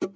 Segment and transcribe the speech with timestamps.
[0.00, 0.06] 大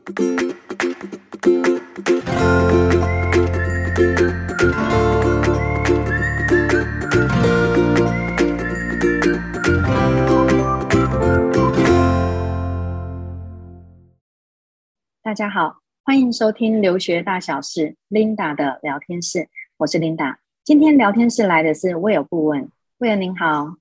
[15.35, 20.37] 家好，欢迎收听留学大小事 Linda 的聊天室，我是 Linda。
[20.65, 23.77] 今天聊天室来的是 Will 顾问，Will 您好，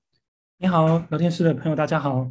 [0.58, 2.30] 你好，聊天室的朋友大家好。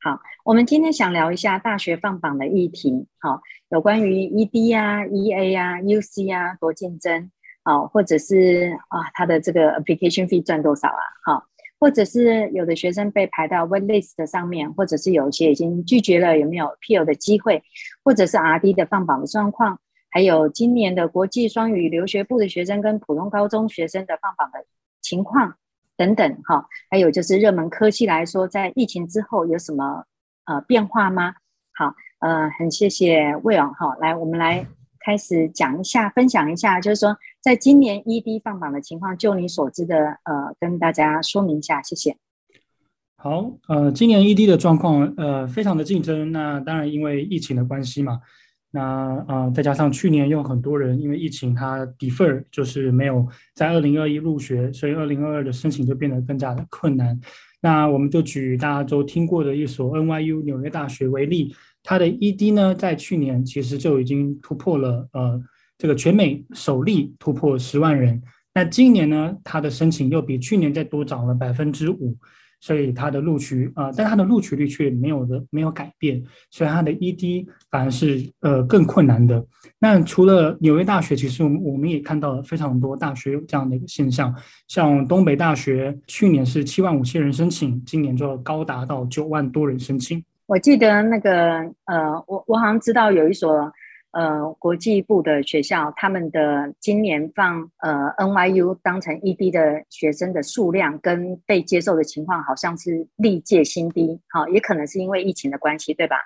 [0.00, 7.32] 好，我们今天想聊一下大学放榜的议题，好，有关于 ED 啊、EA 啊、UC 啊多竞争，
[7.64, 11.44] 好，或者是啊他的这个 application fee 赚多少啊，好。
[11.80, 17.60] 或者是有的学生被排到 wait list 上面，或者是有一些已经拒绝了，有没有 appeal 的机会？
[18.04, 19.80] 或者是 RD 的放榜的状况？
[20.10, 24.64] 还有今年的国际双语留学部的学生跟普通高中学生的放榜的
[25.02, 25.56] 情况
[25.96, 26.66] 等等，哈。
[26.88, 30.04] 还有就是热门科系来说，在疫情之后有什么
[30.46, 31.34] 呃变化吗？
[31.74, 34.66] 好，呃，很谢谢 Will 哈，来我们来。
[34.98, 42.16] 开始讲一下，分享一下，就是说，在今年 ED 放榜的情况，就你所知的，呃，跟大家说明一下，谢谢。
[43.14, 46.32] 好，呃，今年 ED 的状况，呃，非常的竞争。
[46.32, 48.20] 那当然，因为疫情的关系嘛，
[48.72, 57.16] 那呃，再加上去年有很多人因为疫情，他 defer，就是没有在二零二一入学，所以二零二二的申请就变得更加的困难。
[57.60, 61.54] 那我们就举大家都听过的一所 NYU 纽约大学为例。
[61.82, 65.40] 它的 ED 呢，在去年其实就已经突破了呃
[65.78, 68.22] 这个全美首例突破十万人。
[68.54, 72.16] 那今年呢，它的申请又比去年再多涨了百分之五，
[72.66, 76.20] 所以它的录取啊、呃，但它的录取率却没有的没有改变，
[76.50, 79.40] 所以它的 ED 反而是呃更困难的。
[79.78, 84.34] 那除了纽约大学，其实我们我们也看到了非常多大学有这样的一个现象，
[84.66, 90.20] 像东北大学去年是七万五千人申请，今年就高达到九万多人申请。
[90.46, 91.30] 我记得那个
[91.84, 93.72] 呃，我我好像知道有一所
[94.16, 104.18] 呃国际部的学校，他们的今年放呃 NYU 当成 ED 的学生的数量跟被接受的情况，好像是历届新低。
[104.30, 106.16] 好、也可能是因为疫情的关系，对吧？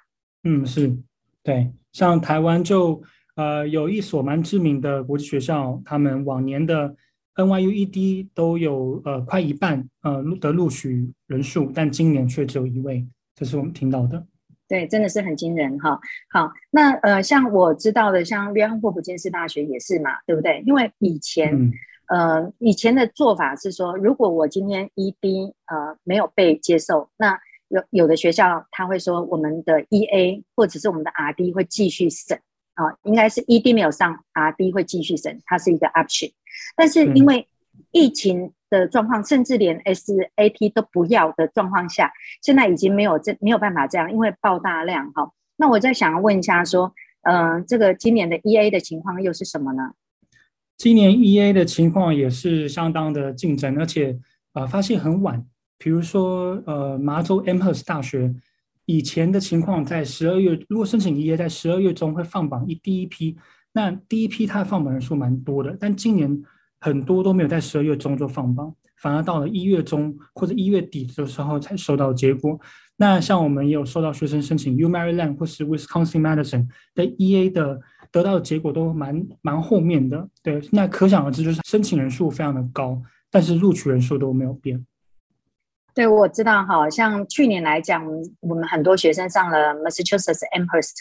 [0.45, 0.97] 嗯，是，
[1.43, 1.69] 对。
[1.93, 3.03] 像台湾就
[3.35, 6.95] 呃有一所蛮知名的国际学校，他们往年的
[7.35, 13.05] NYU ED 都有呃快一半呃的录取人数，但今年却只有一位。
[13.35, 14.25] 这是我们听到的，
[14.71, 15.99] 对，真的是很惊人哈。
[16.29, 20.63] 好，那呃，像我知道的，像约翰霍普金斯大学也是嘛，对不对？
[20.65, 21.73] 因为以前，嗯、
[22.07, 27.37] 呃，以前的做法是说，如果我今天 ED 呃没有被接受，那
[27.67, 32.39] 有有的学校他会说，我们的 EA 或者是我们的 RD 会继续审
[32.75, 36.31] 啊、呃，应该是 ED 没有上，RD 会继续审，它是一个 option。
[36.77, 37.45] 但是因为
[37.91, 42.11] 疫情，嗯的状况，甚至连 SAP 都不要的状况下，
[42.41, 45.31] 现在已经没有这没有办法这样，因为爆大量哈。
[45.57, 49.93] 那我在想要问一下，说，呃，这个今年的 EA 的情况又是什么呢？
[50.79, 54.13] 今年 EA 的情况也是相当的竞争，而且
[54.53, 55.45] 啊、呃，发现很晚。
[55.77, 58.35] 比如说，呃，麻州 Amherst 大学
[58.87, 63.37] 以前的情况，在十二月如果申请 EA，在十二月中会放榜一第一批，
[63.73, 66.43] 那第一批它放榜人数蛮多的，但今年。
[66.81, 72.59] 很多都没有在十二月中就放榜，反而到了一月中或者一月底的时候才收到结果。
[72.97, 77.81] 那像我们也有收到学生申请 U Maryland 或是 Wisconsin Madison 的 EA 的
[78.13, 80.29] 得到的结果都蛮蛮后面的。
[80.43, 84.85] 对，那可想而知，就是申请人数非常的高，但是录取人数都没有变。
[85.95, 88.07] 对，我知道哈，像去年来讲，
[88.41, 90.97] 我们很多学生上了 Massachusetts Amherst，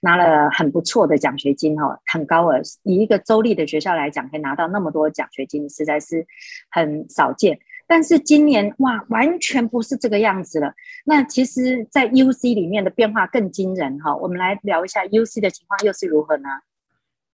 [0.00, 2.60] 拿了很不错的奖学金哈，很高额。
[2.82, 6.26] 以一个州立的学校来讲，可以拿到那么多奖学金，实在是
[6.70, 7.58] 很少见。
[7.86, 10.72] 但是今年哇，完全不是这个样子了。
[11.04, 14.16] 那其实，在 UC 里面的变化更惊人哈。
[14.16, 16.48] 我们来聊一下 UC 的情况又是如何呢？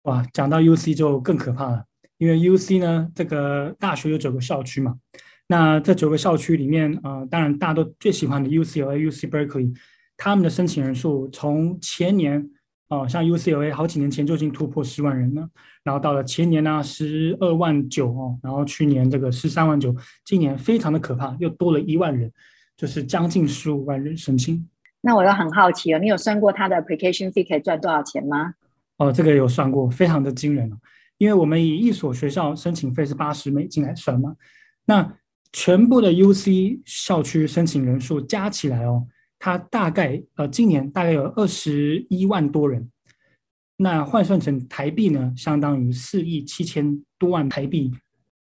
[0.03, 1.85] 哇，讲到 UC 就更可怕了，
[2.19, 4.97] 因为 UC 呢，这个大学有九个校区嘛。
[5.47, 9.77] 那这九个校区里面，呃，当然大家都最喜欢的 UCLA、UC Berkeley，
[10.17, 12.41] 他们的申请人数从前年，
[12.89, 15.47] 哦、呃，像 UCLA 好几年前就已经突破十万人了，
[15.83, 22.33] 然后到了前年呢，十二万九哦，然后去年这个十三万九，今年非常的可怕，又多了一万人，
[22.75, 24.67] 就是将近十五万人申请。
[25.03, 28.55] 那我又很好奇了，你有算过他的 application fee 可以赚多少钱吗？
[28.97, 30.77] 哦，这个有算过，非常的惊人哦，
[31.19, 34.35] 因为我们以一所学校申请费是八十美金来算嘛，
[34.87, 35.15] 那。
[35.55, 39.07] 全部的 UC 校区申请人数加起来哦，
[39.39, 42.91] 它大概呃今年大概有二十一万多人，
[43.77, 47.93] 那换算成台币呢，相当于四亿七千多万台币。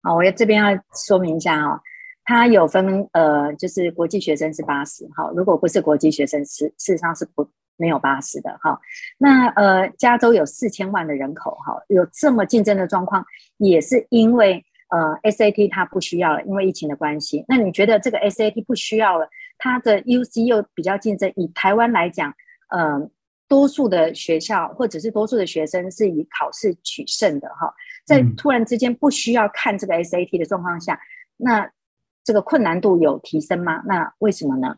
[0.02, 1.78] 好，我要这边要说明一下哦，
[2.24, 8.80] 它有分呃，就是国际学生是八十，好，如果不是国际学生，事事实上是不没有八十的哈。
[9.18, 13.26] 那呃，加州有四千万的人口哈，有这么竞争的状况，
[13.58, 17.44] 也是因为呃 SAT 它不需要了，因为疫情的关系。
[17.48, 19.28] 那你觉得这个 SAT 不需要了，
[19.58, 22.34] 它的 UC 又比较竞争，以台湾来讲，
[22.70, 23.10] 呃，
[23.48, 27.74] 多数的学校或者是多数的学生是以考试取胜的哈，
[28.06, 31.00] 在突然之间不需要看这个 SAT 的状况下，
[31.38, 31.70] 那
[32.24, 33.82] 这个困难度有提升吗？
[33.86, 34.76] 那为什么呢？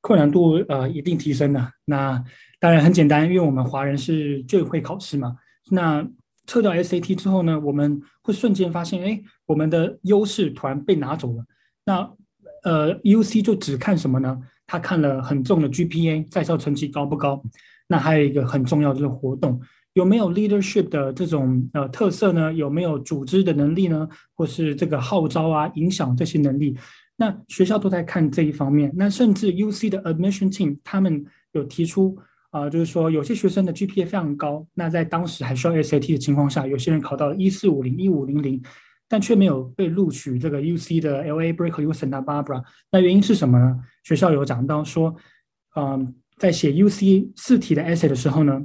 [0.00, 1.72] 困难度呃一定提升的。
[1.86, 2.22] 那
[2.60, 5.36] 当然很简单，因为我们华人是最会考试嘛。
[5.70, 6.06] 那
[6.46, 11.44] 撤掉 SAT 之后呢，我们会瞬间发现，哎，我们的优势突然被拿走了。
[11.84, 12.10] 那
[12.64, 14.38] 呃，UC 就只看什么呢？
[14.66, 17.42] 他看了很重的 GPA，在校成绩高不高？
[17.86, 19.60] 那还有一个很重要的就是活动，
[19.92, 22.52] 有没有 leadership 的这种呃特色呢？
[22.52, 24.08] 有没有组织的能力呢？
[24.34, 26.74] 或是这个号召啊、影响这些能力？
[27.16, 32.18] 那学校都在看这一方面，那甚至 UC 的 admission team 他们有提出
[32.54, 38.62] 啊、就是说有些学生的 GPA 非常高，那在当时还需要 SAT 的情况下，有些人考到了一四五零、一五零零，
[39.08, 42.62] 但却没有被录取这个 UC 的 LA Berkeley 或 Santa Barbara。
[42.92, 43.80] 那原因是什么呢？
[44.04, 45.12] 学校有讲到说，
[45.74, 48.62] 嗯、在写 UC 四题的 essay 的时候呢，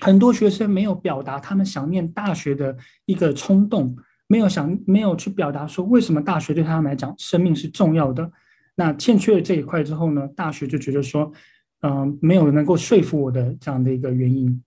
[0.00, 2.76] 很多学生没有表达他们想念大学的
[3.06, 3.96] 一个冲动。
[4.26, 8.28] 没有想，没有去表达说为什么大学对他们来讲生命是重要的。
[8.74, 11.32] 那欠缺了这一块之后呢，大学就觉得说，
[11.82, 14.62] 嗯、呃，没有能够说服我的这样的一个原因。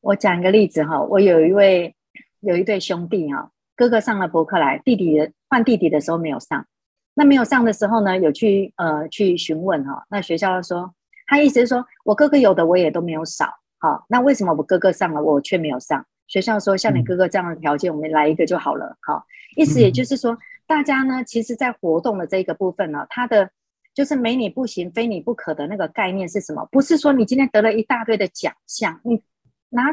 [0.00, 1.94] 我讲一个例子哈，我有一位
[2.40, 5.16] 有一对兄弟哈，哥哥上了伯克莱，弟弟
[5.48, 6.66] 换弟弟的时候没有上。
[7.14, 10.94] 那没有上的时候呢，有去呃去询问哈，那学校说，
[11.26, 13.46] 他意思是说我哥哥有的我也都没有少，
[13.78, 16.04] 好，那为什么我哥哥上了我却没有上？
[16.26, 18.96] 学校说，像你哥哥这样的条件，嗯、我们来一个就好了。
[19.02, 19.22] 好，
[19.56, 23.50] 意思也就是说，嗯、大家呢，其实，在活动的这个部分呢，他的
[23.94, 26.66] 就是没你不行，非你不可的那个概念是什么？
[26.70, 29.22] 不是说你今天得了一大堆的奖项，你
[29.70, 29.84] 拿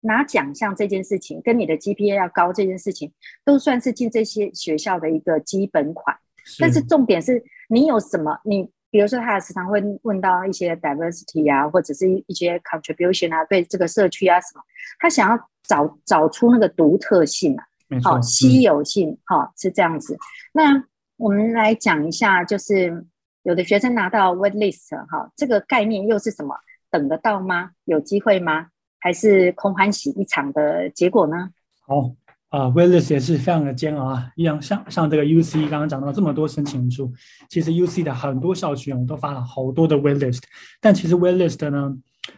[0.00, 3.12] 拿奖项这件事情，跟你的 GPA 要高这件事情，
[3.44, 6.16] 都算是进这些学校的一个基本款。
[6.44, 8.70] 是但是重点是你有什么你。
[8.90, 14.62] 比如说，他时常会问到一些 diversity 啊，或者是一些 contribution 啊，对这个社区啊什么，
[15.00, 17.64] 他想要找找出那个独特性啊，
[18.04, 20.16] 好、哦、稀有性，哈、嗯哦，是这样子。
[20.52, 20.80] 那
[21.16, 23.04] 我们来讲一下，就是
[23.44, 26.54] 有的学生拿到 wait list 哈、这个概念又是什么？
[26.90, 27.70] 等得到吗？
[27.84, 28.66] 有机会吗？
[28.98, 31.50] 还是空欢喜一场的结果呢？
[31.86, 32.14] 好。
[32.50, 37.12] 啊 waitlist 也是非常的煎熬啊，一样像像这个 UC 刚刚讲到这么多申请人数，
[37.48, 40.40] 其实 UC 的很多校区我都发了好多的 waitlist，
[40.80, 41.96] 但其实 waitlist 呢，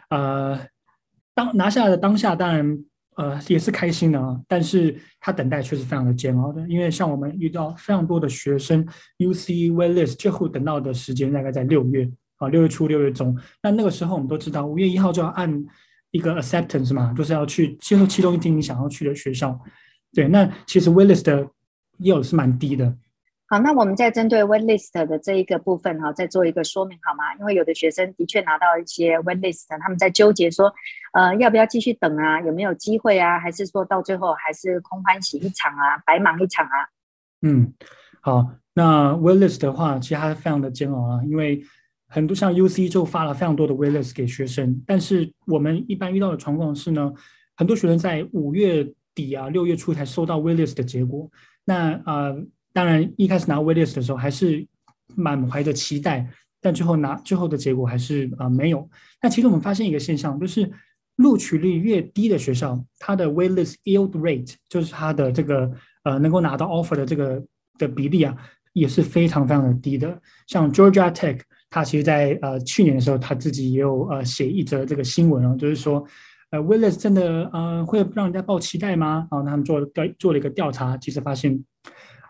[0.08, 0.58] 呃，
[1.35, 2.79] 当拿下来的当下当然
[3.16, 8.86] 呃也是开心的啊，但是他等待却是非常的煎熬的，因为像我们遇到非常多的学生
[9.18, 15.64] UC waitlist 最后等到的时间大概在六月啊，六月初六月中，那那个时候我们都知道五月一号就要按
[16.10, 19.58] 一个 acceptance 嘛，就是要去接受其中一定你想要去的学校。
[20.12, 21.48] 对，那其实 waitlist 的
[21.98, 22.94] 也有是蛮低的。
[23.48, 27.32] 好，那我们再针对 waitlist 的这一个部分哈，再做一个说明好吗？
[27.38, 30.72] 因为有的学生的确拿到一些 waitlist，他们在纠结说，
[31.12, 32.40] 呃，要不要继续等啊？
[32.40, 33.38] 有没有机会啊？
[33.38, 36.90] 还是说到最后还是空欢喜一场啊，白忙一场啊？
[37.43, 37.72] 嗯，
[38.20, 41.62] 好，那 waitlist 的话，其实还是非常的煎熬啊，因为
[42.08, 47.12] 很多像 UC 就发了非常多的 waitlist 给学生，但是我们一般遇到的状况是呢，
[47.54, 48.93] 很多学生在五月。
[49.17, 51.26] 底啊，六月初才收到 waitlist 的结果。
[51.65, 52.36] 那呃，
[52.76, 54.66] 当然一开始拿 waitlist 的时候还是
[55.14, 56.28] 满怀着期待，
[56.60, 58.86] 但最后拿最后的结果还是啊、呃、没有。
[59.22, 60.70] 那其实我们发现一个现象，就是
[61.16, 65.72] 录取率越低的学校，它的 waitlist yield rate，就是它的这个
[66.04, 67.42] 呃能够拿到 offer 的这个
[67.78, 68.36] 的比例啊，
[68.74, 70.20] 也是非常非常的低的。
[70.46, 71.40] 像 Georgia Tech，
[71.70, 76.06] 它其实在呃去年的时候，他自己也有呃写一则这个新闻啊，就是说。
[76.50, 79.26] 呃，waitlist 真的呃会让人家抱期待吗？
[79.32, 81.60] 然后他们做调做了一个调查，其实发现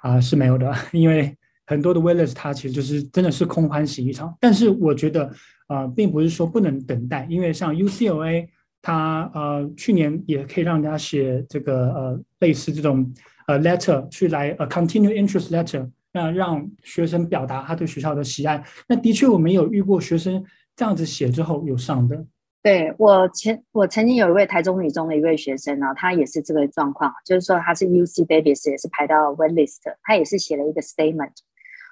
[0.06, 1.36] 啊、是没有的， 因为
[1.66, 4.32] 很多的 waitlist 它其实就是真的是空欢喜一场。
[4.40, 5.30] 但是我觉得
[5.66, 8.46] 啊、并不是说不能等待，因为像 UCLA
[8.80, 13.12] 它呃去年也可以让人家写这个呃类似这种
[13.48, 18.62] 呃 letter 去来呃 continue interest letter，那让学生表达他对学校的喜爱。
[18.88, 20.44] 那的确我们有遇过学生
[20.76, 22.24] 这样子写之后有上的。
[22.66, 31.30] 对，我前我曾经有一位台中女中的一位学生呢，他也是这个状况，就是说他是 UC Davis 也是排到 waitlist，他也是写了一个 statement，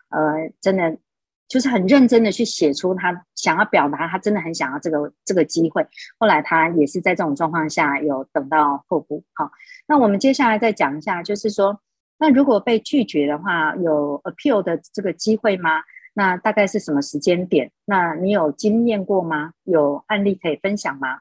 [0.09, 0.99] 呃，真的
[1.47, 5.87] 就是很认真的去写出他想要表达，他真的很想要这个这个机会。
[6.19, 9.23] 后来他也是在这种状况下有等到候补。
[9.35, 9.49] 好，
[9.87, 11.79] 那我们接下来再讲一下，就是说，
[12.19, 15.85] 那如果被拒绝的话，有 appeal 的这个机会吗？
[16.15, 17.71] 那大概是什么时间点？
[17.85, 19.53] 那你有经验过吗？
[19.65, 21.19] 有案例可以分享吗？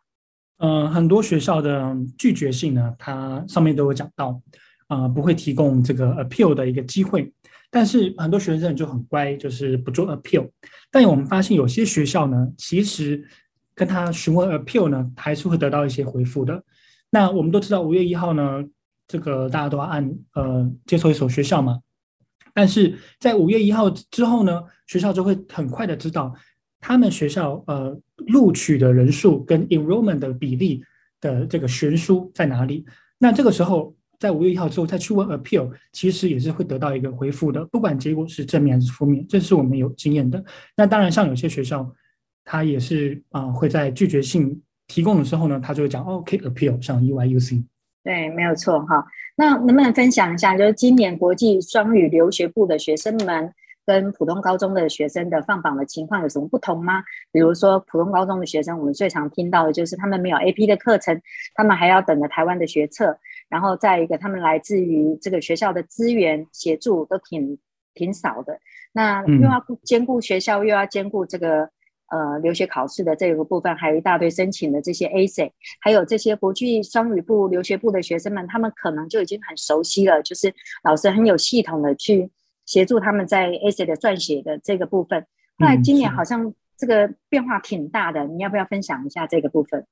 [0.57, 4.39] 呃，很多学校的拒绝信呢，它上面都有讲到，
[4.87, 7.33] 啊、呃，不会提供这个 appeal 的一个机会。
[7.69, 10.47] 但是很多学生就很乖，就是不做 appeal。
[10.91, 13.27] 但我们发现有些学校呢，其实
[13.73, 16.63] 跟他询问 appeal 呢，还是会得到一些回复的。
[17.09, 18.63] 那我们都知道五月一号呢，
[19.07, 21.79] 这个大家都要按呃接受一所学校嘛。
[22.53, 26.33] 但是在五月一号之后呢，学校就会很快的知道
[26.79, 30.83] 他们学校呃录取的人数跟 enrollment 的比例
[31.19, 32.85] 的这个悬殊在哪里。
[33.17, 33.95] 那这个时候。
[34.19, 40.41] 在五月一号之后再去问 appeal，其实也是会得到一个回复的，不管结果是正面还是负面，这是我们有经验的。
[40.77, 41.93] 那当然，像有些学校，
[42.45, 47.65] 他也是啊、会在拒绝信提供的时候呢，他就会讲 OK appeal，像 UIUC。
[48.03, 49.05] 对，没有错哈。
[49.35, 53.51] 那能不能分享一下，就是今年国际双语留学部的学生们
[53.85, 57.03] 跟普通高中的学生的放榜的情况有什么不同吗？
[57.31, 61.19] 比如说普通高中的学生，我们最常听到的就是他们没有 AP 的课程，
[61.55, 63.17] 他们还要等着台湾的学测。
[63.49, 67.57] 然后再一个，他们来自于这个学校的资源协助都挺
[67.93, 68.57] 挺少的。
[68.91, 71.69] 那又要兼顾学校，又要兼顾这个
[72.13, 75.49] 呃留学考试的这个部分，还有一大堆申请的这些 essay，
[75.81, 80.53] 还有这些国际双语部留学部的学生们，他们可能就已经很熟悉了，就是
[80.83, 82.29] 老师很有系统的去
[82.67, 85.25] 协助他们在 essay 的撰写的这个部分。
[85.57, 89.85] 后来今年好像这个变化挺大的，你要不要分享一下这个部分？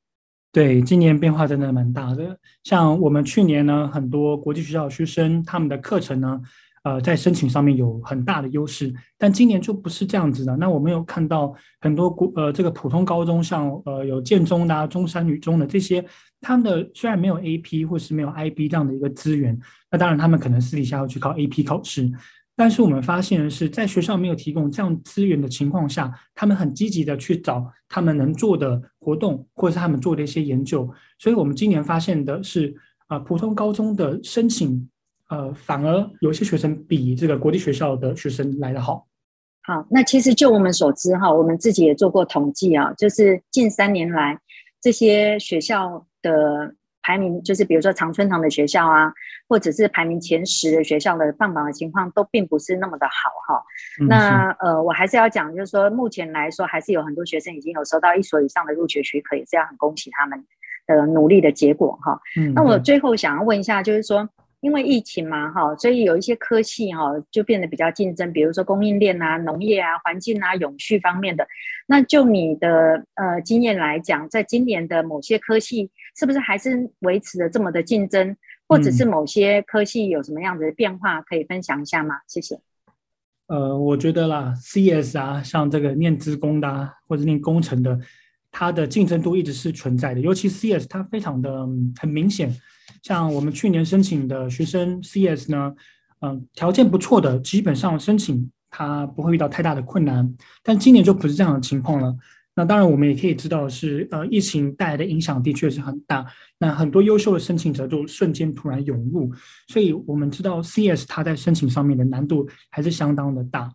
[0.54, 2.38] 对，今年变化真的蛮大的。
[2.63, 6.42] 像我们去年呢，很多国际学校的学生，他们的课程呢，
[6.84, 8.94] 呃，在申请上面有很大的优势。
[9.18, 10.56] 但今年就不是这样子的。
[10.58, 16.04] 那我们有看到很多国呃，这个普通高中，像呃有建中的、啊、中山女中的这些，
[16.40, 19.60] 他们的虽然没有 AP 或是没有 IB 这样的一个资源，
[19.92, 22.12] 那当然他们可能私底下要去考 AP 考试。
[22.54, 30.88] 但是我们发现的是，在学校没有提供这样资源的情况下，他们很积极的去找他们能做的活动，或者是他们做的一些研究。
[31.18, 32.76] 所以，我们今年发现的是，
[33.08, 34.88] 啊、呃，普通高中的申请，
[35.32, 39.08] 呃，反而有些学生比这个国际学校的学生来得好。
[39.64, 44.38] 好，那其实就我们所知哈，我们自己也做过统计啊，就是近三年来
[44.80, 46.76] 这些学校的。
[47.04, 49.12] 排名就是，比如说常春藤的学校啊，
[49.50, 53.64] 或者是排名前十的学校的放榜的情况都并不是那么的好哈。
[54.00, 60.46] 嗯、那呃，我还是要讲，就是说目前来说，还是有很多学生已经有收到一所以上的入学许可，也是要很恭喜他们
[60.86, 62.22] 的努力的结果哈。
[62.38, 64.30] 嗯、那我最后想要问一下，就是说。
[64.62, 71.46] 因为疫情嘛，哈，所以有一些科系哈就变得比较竞争，比如说供应链啊、农业啊、环境啊、永续方面的。
[71.88, 78.38] 那就你的呃经验来讲，在今年的某些科系，是不是还是维持着这么的竞争，
[78.68, 82.22] 或者是某些科系有什么样子的变化，可以分享一下吗？
[82.27, 82.60] 谢谢。
[83.48, 88.00] 呃，我觉得啦，CS 啊，像这个念资工的啊，或者念工程的，
[88.51, 91.65] 它的竞争度一直是存在的，尤其 CS 它非常的
[92.00, 92.53] 很明显。
[93.01, 95.74] 像我们去年申请的学生 CS 呢，
[96.20, 100.36] 嗯、条件不错的，基本上申请他不会遇到太大的困难。
[100.62, 102.15] 但今年就不是这样的情况了。
[102.53, 106.25] 那当然，我们也可以知道是，呃，疫情带来的影响的确是很大。
[106.60, 109.31] 那很多优秀的申请者就瞬间突然涌入，
[109.70, 113.72] 所以我们知道 CS 它在申请上面的难度还是相当的大。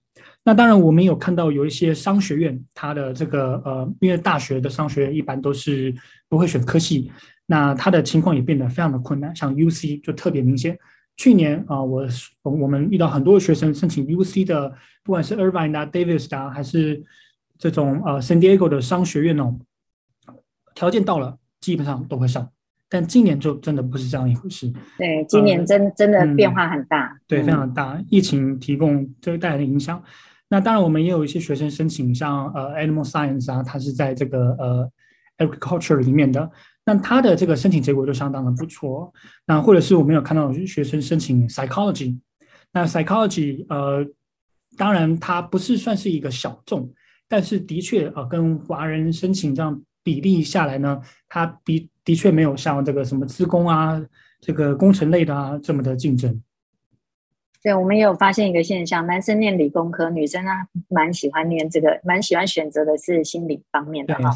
[0.46, 5.92] 那当然，我们有看到有一些商学院，它的这个呃，因为大学的商学院一般都是
[6.28, 7.10] 不会选科系。
[7.46, 10.78] 那它的情况也变得非常的困难，像 UC 就特别明显。
[11.16, 12.06] 去年啊，我
[12.44, 14.72] 我们遇到很多学生申请 UC 的，
[15.02, 17.04] 不管是 Irvine 啊、Davis 啊，还是
[17.58, 19.58] 这种呃 San Diego 的商学院哦，
[20.76, 22.48] 条件到了基本上都会上。
[22.88, 24.72] 但今年就真的不是这样一回事。
[24.96, 27.06] 对，今年真、呃、真的变化很大。
[27.06, 28.00] 嗯、对，非常大。
[28.08, 30.00] 疫情提供这个带来的影响。
[30.48, 34.90] 那当然，我们也有一些学生申请，像呃 Animal Science 啊，它是在这个呃
[35.38, 36.50] Agriculture 里面的。
[36.88, 39.12] 那他的这个申请结果就相当的不错，
[39.44, 42.16] 那或者是我们有看到学生申请 psychology，
[42.72, 44.06] 那 psychology 呃，
[44.76, 46.88] 当然它不是算是一个小众，
[47.28, 54.00] 但是的确啊、呃，跟华人申请这样比例下来呢，它比的确没有像这个什么资工啊，
[54.40, 56.40] 这个工程类的啊这么的竞争。
[57.66, 60.52] 对，我们也有发现一个现象，男生念理工科，女生呢
[60.88, 64.30] 蛮喜欢念这个，蛮喜欢选择的是心理方面的哈。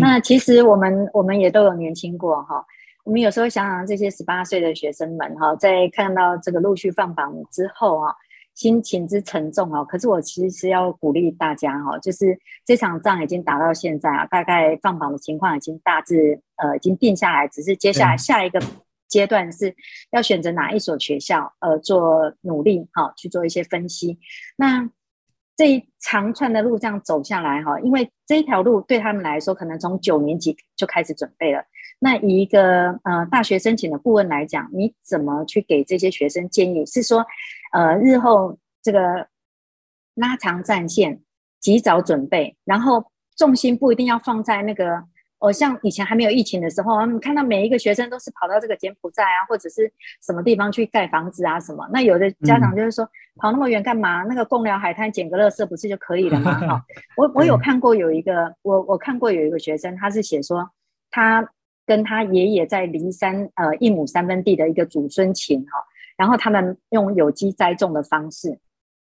[0.00, 2.66] 那其实我们我们也都有年轻过哈，
[3.04, 8.12] 我们有时候想想这些十八岁的学生们哈，在看到这个陆续放榜之后啊，
[8.56, 9.84] 心情之沉重啊。
[9.84, 18.60] 可是我其实是要鼓励大家哈，就是这场仗已经打到现在啊，大概放榜的情况已经大致呃已经定下来，只是接下来下一个。
[19.08, 19.74] 阶段是
[20.10, 24.18] 要选择哪一所学校，呃，做努力哈，去做一些分析。
[24.56, 24.90] 那
[25.56, 31.62] 这一长串的路这样走下来哈，因为这一条路对他们来说，可能从九年级就开始准备了。
[32.00, 36.84] 那以一个呃大学申请的顾问来讲，你怎么去给这些学生建议？
[36.84, 37.24] 是说，
[37.72, 39.28] 呃，日后这个
[40.14, 41.20] 拉长战线，
[41.60, 45.04] 及早准备，然后重心不一定要放在那个。
[45.44, 51.86] 我像以前还没有疫情的时候，我们看到每一个学生都是跑到这个柬埔寨啊，或者是什么地方去盖房子啊什么。
[51.92, 54.22] 那有的家长就是说，嗯、跑那么远干嘛？
[54.22, 56.58] 那个贡寮海滩捡个垃圾不是就可以了吗？
[56.66, 56.84] 哈，
[57.18, 60.70] 我我有看过有一个，我我看过有一个学生，他是写说
[61.10, 61.46] 他
[61.84, 65.72] 跟他爷爷在梨山呃一亩三分地的一个祖孙情哈，
[66.16, 68.58] 然后他们用有机栽种的方式，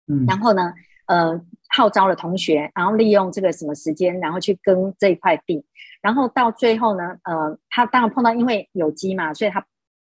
[0.09, 0.73] 嗯，然后呢
[1.07, 1.39] 呃
[1.77, 5.65] 号召了同学，然后利用这个什么时间，然后去耕这一块地。
[6.01, 9.65] 然后到最后呢，呃，他当然碰到因为有机嘛，所以他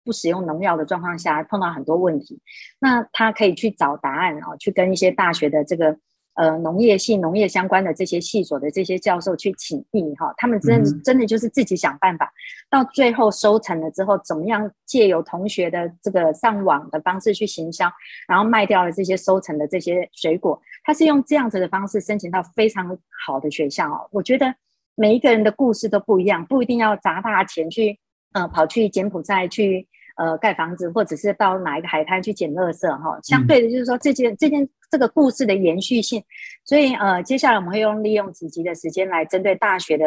[0.03, 2.41] 不使用农药的状况下，碰到很多问题。
[2.79, 5.97] 那他可以去找答案哦，去跟一些大学的这个
[6.33, 10.33] 呃农业系、农业相关的这些系所的这些教授去请益哈。
[10.37, 12.31] 他们真的真的就是自己想办法，
[12.69, 17.89] 到最后收成了之后，怎么样借由同学的这个上网的方式去行销，
[18.27, 20.59] 然后卖掉了这些收成的这些水果。
[20.85, 24.55] 他是用这样子的方式申请到非常好的学校哦，我觉得。
[24.97, 27.99] 每一个人的故事都不一样，不一定要砸大钱去，
[28.31, 33.19] 呃，跑去柬埔寨去，呃，盖房子，或者是到哪一个海滩去捡垃圾哈。
[33.21, 36.23] 相对的，就是说这件这件这个故事的延续性。
[36.63, 40.05] 所以，呃，接下来我们会用利用几集的时间来针对大学的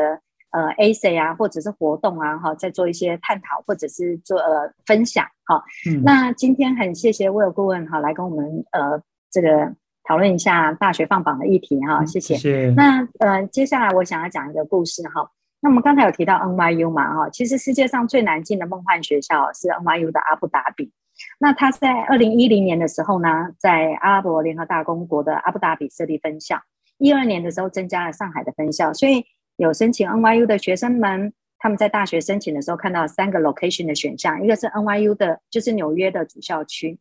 [0.52, 5.62] 呃 essay 啊，或者是活动啊，哈，再做一些探讨，或者是做呃分享哈。
[5.86, 6.02] 嗯。
[6.02, 9.74] 那今天很谢谢 Will 顾问哈，来跟我们呃这个。
[10.08, 12.34] 讨论一下大学放榜的议题哈，谢谢。
[12.36, 12.74] 谢谢。
[12.74, 15.30] 那呃，接下来我想要讲一个故事哈。
[15.60, 20.90] 那我们刚才有提到 NYU 嘛哈，其实世界上最难进的梦幻学校是 NYU 的阿布达比。
[21.38, 26.58] 那他在二零一零年的时候呢，在阿拉伯联合大公国的阿布达比设立分校。
[26.96, 29.22] 一二年的时候增加了上海的分校，所以
[29.56, 36.98] 有申请 NYU 的学生们，他们在大学申请的时候看到三个 location 的选项，一个是 NYU 的，就是纽约的主校区。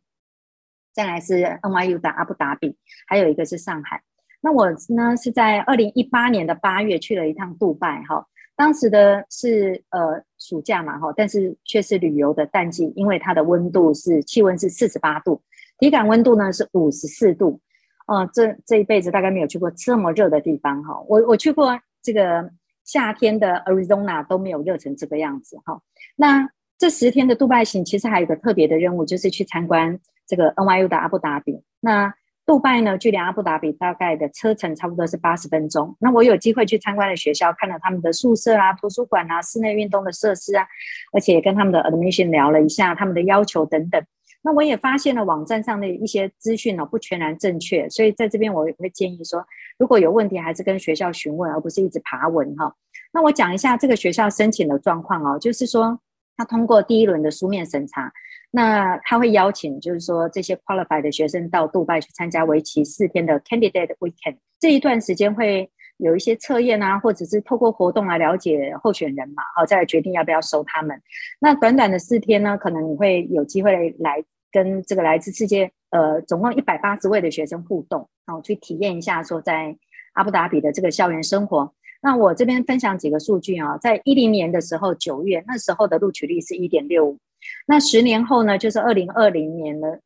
[0.98, 4.02] 再来是 NYU 的阿布达比，还有一个是上海。
[4.40, 15.40] 那我呢是在二零一八年的八月去了一趟杜拜哈，当时的是呃暑假嘛哈，但是却是旅游的淡季，因为它的温度是气温是四十八度，
[15.78, 17.60] 体感温度呢是五十四度。
[18.08, 21.00] 呃，这这一辈子大概没有去过这么热的地方哈。
[21.06, 22.50] 我我去过这个
[22.82, 25.80] 夏天的 Arizona 都没有热成这个样子哈。
[26.16, 29.96] 那这十天的杜拜行其实还有一个特别的任务，就是去参观。
[30.28, 32.14] 这个 NYU 的阿布达比，那
[32.44, 35.96] 杜拜呢，距离阿布达比大概的车程差不多是八十分钟。
[36.00, 40.66] 那我有机会去参观了学校，看了他们的宿舍啊、图书馆啊、室内运动的设施啊，
[41.12, 44.02] 而且也跟他们的 admission 聊了一下他们的要求等等。
[44.40, 49.44] 那我也发现了网站上的一些资讯呢，不全然正确，所以在这边我也会建议说，
[49.78, 52.74] 如果有问题，还是跟学校询问，而不是一直爬文哈。
[53.12, 56.00] 那我讲一下这个学校申请的状况哦，就是说
[56.36, 58.10] 他通过第一轮的书面审查。
[58.50, 64.36] 那他会邀请，就是说这些 qualified 的学生到杜拜去参加为期四天的 candidate weekend。
[64.58, 70.98] 这一段时间会有一些测验啊，或者是透过活动来了解候选人嘛，好，再来决定要不要收他们。
[71.38, 79.76] 那短短的四天呢，可能你会有机会来跟这个来自世界呃总共一百八十位的学生互动，然后去体验一下说在
[80.14, 81.70] 阿布达比的这个校园生活。
[82.00, 87.18] 那我这边分享几个数据啊，在一零年的时候九月，那时候的录取率是一点六五。
[87.66, 90.00] 那十年后呢，就是二零二零年的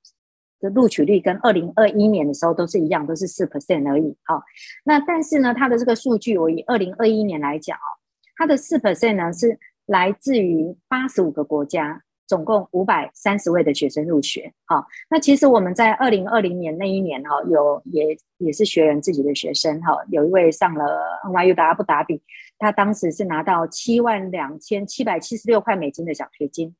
[0.61, 4.17] 的录取率跟二零二一年的时候都是一样，都是四 percent 而已。
[4.25, 4.43] 好，
[4.85, 7.89] 那但是呢，它的这个数据，我以二零二一年来讲哦，
[8.37, 14.53] 它的四 percent 呢是来自于八十五个国家，总共五百三十位的学生入学。
[14.65, 22.23] 好，那其实我们在二零二零年那一年哈，有也也是学员自己的学生哈，有一位上了 NYU 的阿布达比，
[22.59, 26.75] 他当时是拿到七万两千七百七十六块美金的奖学金。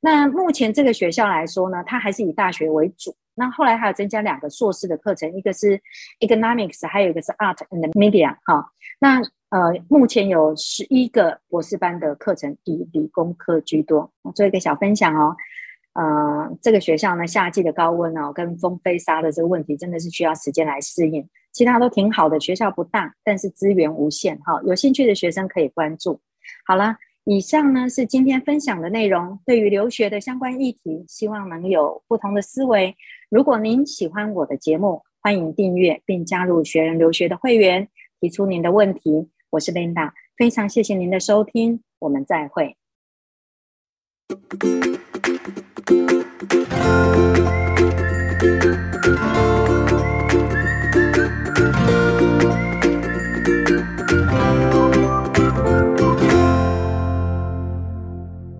[0.00, 3.14] 那目前这个学校来说呢，它还是以大学为主。
[3.34, 5.80] 那后来还有增加两个硕士的课程，一个是
[6.20, 8.36] Economics，还有一个是 Art and Media。
[8.44, 8.66] 哈，
[8.98, 14.10] 那呃，目前有十一个博士班的课程，以理工科居多。
[14.34, 15.36] 做一个小分享哦。
[15.94, 21.26] 呃，这个学校呢，夏季的高温哦，跟风飞沙的这个问题，真的是需要时间来适应。
[21.52, 24.38] 其他都挺好的，学校不大，但是资源无限。
[24.40, 26.20] 哈，有兴趣的学生可以关注。
[26.66, 26.96] 好了。
[27.32, 29.38] 以上呢，是今天分享的内容。
[29.46, 32.96] 对于留学的相关议题，希望能有不同的思维。
[33.28, 37.86] 如果您喜欢我的节目，欢迎订阅并加入学人留学的会员，
[38.20, 39.28] 提出您的问题。
[39.50, 42.74] 我是 Linda，非常谢谢您的收听，我们再会。